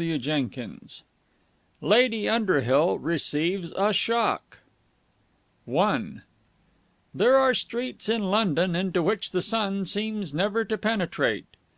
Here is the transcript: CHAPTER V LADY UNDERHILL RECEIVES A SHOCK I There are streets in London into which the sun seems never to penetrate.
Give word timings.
CHAPTER 0.00 0.66
V 0.66 1.02
LADY 1.82 2.26
UNDERHILL 2.26 2.98
RECEIVES 3.00 3.72
A 3.76 3.92
SHOCK 3.92 4.60
I 5.70 6.20
There 7.12 7.36
are 7.36 7.52
streets 7.52 8.08
in 8.08 8.22
London 8.30 8.74
into 8.74 9.02
which 9.02 9.32
the 9.32 9.42
sun 9.42 9.84
seems 9.84 10.32
never 10.32 10.64
to 10.64 10.78
penetrate. 10.78 11.54